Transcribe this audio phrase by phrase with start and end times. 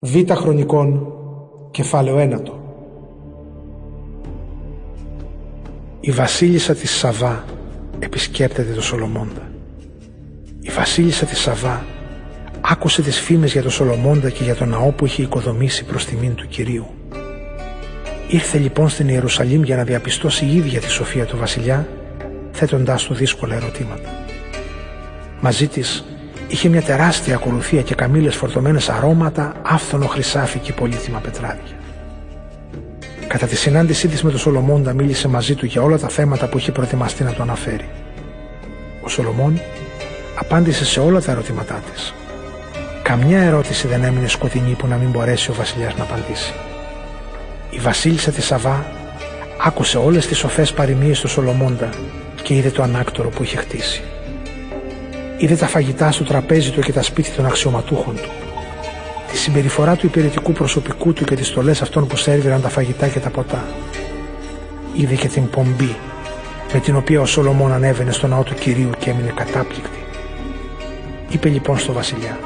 [0.00, 1.12] Β χρονικών
[1.70, 2.60] κεφάλαιο ένατο
[6.00, 7.44] Η βασίλισσα της Σαβά
[7.98, 9.50] επισκέπτεται το Σολομώντα.
[10.60, 11.84] Η βασίλισσα της Σαβά
[12.60, 16.34] άκουσε τις φήμες για το Σολομώντα και για τον ναό που είχε οικοδομήσει προς τιμήν
[16.34, 16.86] του Κυρίου.
[18.28, 21.88] Ήρθε λοιπόν στην Ιερουσαλήμ για να διαπιστώσει η ίδια τη σοφία του βασιλιά,
[22.50, 24.10] θέτοντάς του δύσκολα ερωτήματα.
[25.40, 26.04] Μαζί της
[26.48, 31.76] είχε μια τεράστια ακολουθία και καμήλες φορτωμένες αρώματα, άφθονο χρυσάφι και πολύτιμα πετράδια.
[33.26, 36.58] Κατά τη συνάντησή της με τον Σολομώντα μίλησε μαζί του για όλα τα θέματα που
[36.58, 37.88] είχε προετοιμαστεί να του αναφέρει.
[39.02, 39.60] Ο Σολομών
[40.38, 42.14] απάντησε σε όλα τα ερωτήματά της.
[43.02, 46.52] Καμιά ερώτηση δεν έμεινε σκοτεινή που να μην μπορέσει ο βασιλιάς να απαντήσει.
[47.70, 48.86] Η βασίλισσα της Σαβά
[49.66, 51.90] άκουσε όλες τις σοφές παροιμίες του Σολομώντα
[52.42, 54.02] και είδε το ανάκτορο που είχε χτίσει.
[55.40, 58.30] Είδε τα φαγητά στο τραπέζι του και τα σπίτια των αξιωματούχων του.
[59.30, 63.18] Τη συμπεριφορά του υπηρετικού προσωπικού του και τις στολές αυτών που σέρβιραν τα φαγητά και
[63.18, 63.64] τα ποτά.
[64.94, 65.96] Είδε και την πομπή
[66.72, 69.98] με την οποία ο Σολομών ανέβαινε στο ναό του κυρίου και έμεινε κατάπληκτη.
[71.28, 72.38] Είπε λοιπόν στο βασιλιά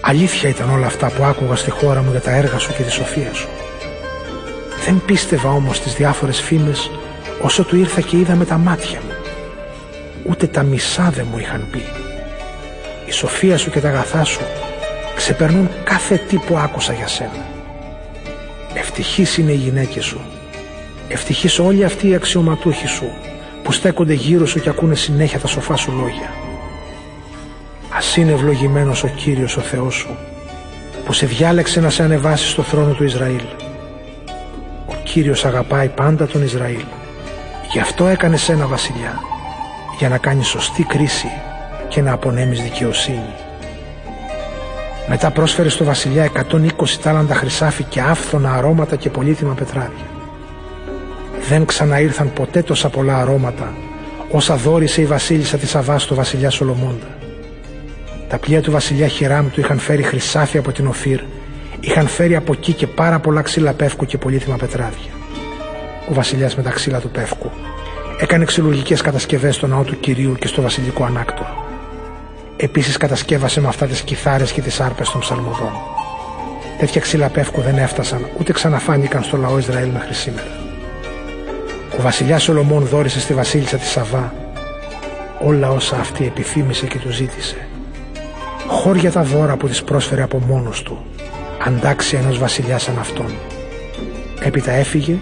[0.00, 2.90] Αλήθεια ήταν όλα αυτά που άκουγα στη χώρα μου για τα έργα σου και τη
[2.90, 3.48] σοφία σου.
[4.84, 6.90] Δεν πίστευα όμως τις διάφορες φήμες
[7.42, 9.13] όσο του ήρθα και είδα με τα μάτια μου
[10.24, 11.82] ούτε τα μισά δεν μου είχαν πει.
[13.06, 14.40] Η σοφία σου και τα αγαθά σου
[15.14, 17.46] ξεπερνούν κάθε τι που άκουσα για σένα.
[18.74, 20.20] Ευτυχής είναι οι γυναίκες σου.
[21.08, 23.10] Ευτυχής όλοι αυτοί οι αξιωματούχοι σου
[23.62, 26.32] που στέκονται γύρω σου και ακούνε συνέχεια τα σοφά σου λόγια.
[27.90, 30.16] Ας είναι ευλογημένος ο Κύριος ο Θεός σου
[31.04, 33.42] που σε διάλεξε να σε ανεβάσει στο θρόνο του Ισραήλ.
[34.86, 36.84] Ο Κύριος αγαπάει πάντα τον Ισραήλ.
[37.72, 39.20] Γι' αυτό έκανες σένα βασιλιά
[39.98, 41.30] για να κάνεις σωστή κρίση
[41.88, 43.34] και να απονέμεις δικαιοσύνη.
[45.08, 46.68] Μετά πρόσφερε στο βασιλιά 120
[47.02, 50.06] τάλαντα χρυσάφι και άφθονα αρώματα και πολύτιμα πετράδια.
[51.48, 53.72] Δεν ξαναήρθαν ποτέ τόσα πολλά αρώματα
[54.30, 57.06] όσα δόρισε η βασίλισσα της Αβάς στο βασιλιά Σολομώντα.
[58.28, 61.20] Τα πλοία του βασιλιά Χιράμ του είχαν φέρει χρυσάφι από την Οφύρ,
[61.80, 65.12] είχαν φέρει από εκεί και πάρα πολλά ξύλα πεύκου και πολύτιμα πετράδια.
[66.10, 67.50] Ο βασιλιάς με τα ξύλα του πεύκου
[68.18, 71.64] Έκανε ξυλουργικές κατασκευές στο ναό του Κυρίου και στο βασιλικό ανάκτορο.
[72.56, 75.72] Επίσης κατασκεύασε με αυτά τις κιθάρες και τις άρπες των ψαλμοδών.
[76.78, 80.48] Τέτοια ξύλα πεύκου δεν έφτασαν ούτε ξαναφάνηκαν στο λαό Ισραήλ μέχρι σήμερα.
[81.98, 84.34] Ο βασιλιάς Σολομών δόρισε στη βασίλισσα της Σαβά
[85.40, 87.68] όλα όσα αυτή επιθύμησε και του ζήτησε.
[88.66, 91.04] Χώρια τα δώρα που της πρόσφερε από μόνος του,
[91.66, 93.32] αντάξει ενός βασιλιάς σαν αυτόν.
[94.40, 95.18] Έπειτα έφυγε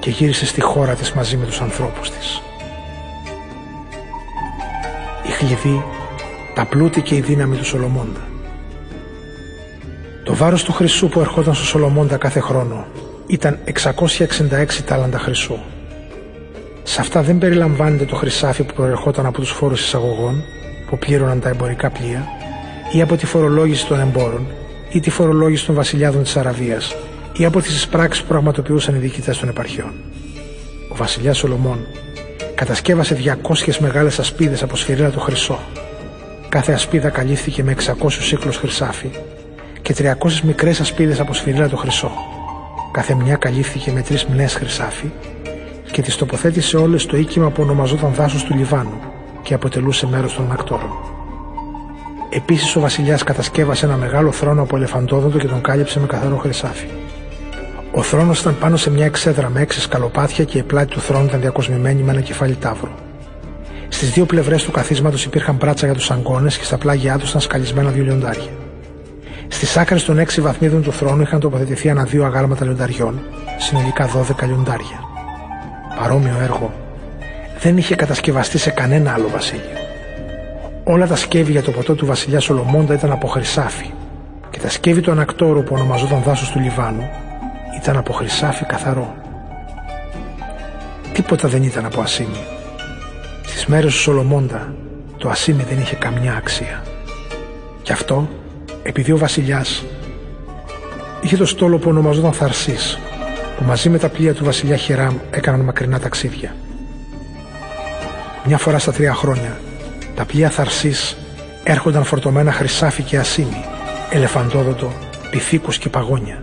[0.00, 2.42] και γύρισε στη χώρα της μαζί με τους ανθρώπους της.
[5.26, 5.84] Η χλειδί,
[6.54, 8.28] τα πλούτη και η δύναμη του Σολομώντα.
[10.24, 12.86] Το βάρος του χρυσού που ερχόταν στο Σολομώντα κάθε χρόνο
[13.26, 15.58] ήταν 666 τάλαντα χρυσού.
[16.82, 20.42] Σε αυτά δεν περιλαμβάνεται το χρυσάφι που προερχόταν από τους φόρους εισαγωγών
[20.90, 22.26] που πλήρωναν τα εμπορικά πλοία
[22.92, 24.46] ή από τη φορολόγηση των εμπόρων
[24.92, 26.96] ή τη φορολόγηση των βασιλιάδων της Αραβίας
[27.32, 29.92] ή από τις πράξει που πραγματοποιούσαν οι διοικητές των επαρχιών.
[30.92, 31.86] Ο βασιλιάς Σολομών
[32.54, 35.58] κατασκεύασε 200 μεγάλες ασπίδες από σφυρίλα χρυσό.
[36.48, 39.10] Κάθε ασπίδα καλύφθηκε με 600 σύκλους χρυσάφι
[39.82, 42.10] και 300 μικρές ασπίδες από σφυρίλα χρυσό.
[42.92, 45.10] Κάθε μια καλύφθηκε με τρεις μνές χρυσάφι
[45.90, 49.00] και τις τοποθέτησε όλες στο οίκημα που ονομαζόταν δάσος του Λιβάνου
[49.42, 50.90] και αποτελούσε μέρος των ακτόρων.
[52.30, 56.86] Επίσης ο βασιλιάς κατασκεύασε ένα μεγάλο θρόνο από ελεφαντόδοντο και τον κάλυψε με καθαρό χρυσάφι.
[57.92, 61.24] Ο θρόνος ήταν πάνω σε μια εξέδρα με έξι σκαλοπάτια και η πλάτη του θρόνου
[61.24, 62.90] ήταν διακοσμημένη με ένα κεφάλι τάβρου.
[63.88, 67.40] Στις δύο πλευρές του καθίσματος υπήρχαν πράτσα για τους αγκώνε και στα πλάγια τους ήταν
[67.40, 68.50] σκαλισμένα δύο λιοντάρια.
[69.48, 73.20] Στις άκρες των έξι βαθμίδων του θρόνου είχαν τοποθετηθεί ένα δύο αγάλματα λιονταριών,
[73.58, 75.00] συνολικά 12 λιοντάρια.
[76.00, 76.72] Παρόμοιο έργο
[77.60, 79.76] δεν είχε κατασκευαστεί σε κανένα άλλο βασίλειο.
[80.84, 83.90] Όλα τα σκεύη για το ποτό του βασιλιά Σολομώντα ήταν από χρυσάφι
[84.50, 87.08] και τα σκεύη του ανακτόρου που ονομαζόταν δάσος του Λιβάνου
[87.80, 89.14] ήταν από χρυσάφι καθαρό.
[91.12, 92.44] Τίποτα δεν ήταν από ασήμι.
[93.46, 94.74] Στις μέρες του Σολομώντα
[95.16, 96.82] το ασήμι δεν είχε καμιά αξία.
[97.82, 98.28] Κι αυτό
[98.82, 99.84] επειδή ο βασιλιάς
[101.20, 102.98] είχε το στόλο που ονομαζόταν Θαρσής
[103.56, 106.54] που μαζί με τα πλοία του βασιλιά Χεράμ έκαναν μακρινά ταξίδια.
[108.44, 109.60] Μια φορά στα τρία χρόνια
[110.14, 111.16] τα πλοία Θαρσής
[111.64, 113.64] έρχονταν φορτωμένα χρυσάφι και ασήμι,
[114.10, 114.92] ελεφαντόδοτο,
[115.30, 116.42] πυθίκους και παγόνια.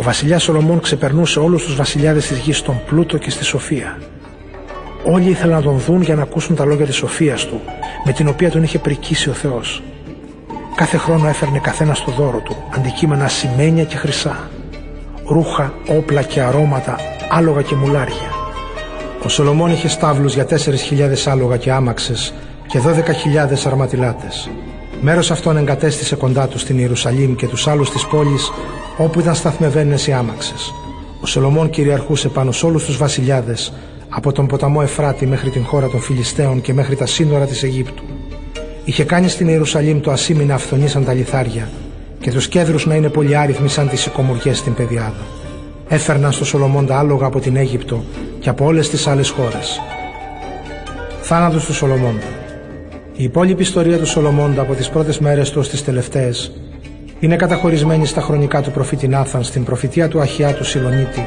[0.00, 3.98] Ο βασιλιάς Σολομών ξεπερνούσε όλους τους βασιλιάδες της γης στον πλούτο και στη σοφία.
[5.04, 7.60] Όλοι ήθελαν να τον δουν για να ακούσουν τα λόγια της σοφίας του,
[8.04, 9.82] με την οποία τον είχε πρικήσει ο Θεός.
[10.74, 14.50] Κάθε χρόνο έφερνε καθένα στο δώρο του αντικείμενα σημαίνια και χρυσά,
[15.26, 16.96] ρούχα, όπλα και αρώματα,
[17.30, 18.30] άλογα και μουλάρια.
[19.24, 20.56] Ο Σολομών είχε στάβλους για 4.000
[21.26, 22.34] άλογα και άμαξες
[22.66, 24.50] και 12.000 αρματιλάτες.
[25.02, 28.50] Μέρος αυτών εγκατέστησε κοντά τους στην Ιερουσαλήμ και τους άλλους της πόλης
[28.96, 30.74] όπου ήταν σταθμευμένες οι άμαξες.
[31.20, 33.72] Ο Σολομών κυριαρχούσε πάνω σε όλους τους βασιλιάδες
[34.08, 38.02] από τον ποταμό Εφράτη μέχρι την χώρα των Φιλιστέων και μέχρι τα σύνορα της Αιγύπτου.
[38.84, 41.70] Είχε κάνει στην Ιερουσαλήμ το ασίμι να αυθονίσαν τα λιθάρια
[42.20, 45.26] και τους κέδρους να είναι πολυάριθμοι σαν τις οικομουριές στην πεδιάδα.
[45.88, 48.04] Έφερναν στο Σολομών τα άλογα από την Αίγυπτο
[48.38, 49.80] και από όλες τις άλλες χώρες.
[51.20, 52.39] Θάνατος του Σολομώντα
[53.20, 56.52] Η υπόλοιπη ιστορία του Σολομώντα από τις πρώτες μέρες τους ως τις τελευταίες
[57.20, 61.26] είναι καταχωρισμένη στα χρονικά του προφήτη Νάθαν, στην προφητεία του Αχιά του Σιλονίτη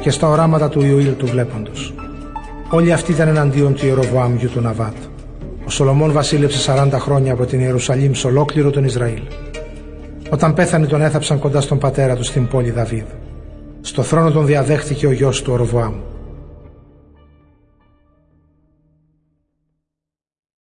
[0.00, 1.94] και στα οράματα του Ιωήλ του βλέποντος.
[2.70, 4.96] Όλοι αυτοί ήταν εναντίον του Ιεροβοάμ γιου του Ναβάτ.
[5.66, 9.22] Ο Σολομών βασίλεψε 40 χρόνια από την Ιερουσαλήμ σε ολόκληρο τον Ισραήλ.
[10.30, 13.06] Όταν πέθανε τον έθαψαν κοντά στον πατέρα του στην πόλη Δαβίδ.
[13.80, 15.94] Στο θρόνο τον διαδέχτηκε ο γιος του Ορβοάμ.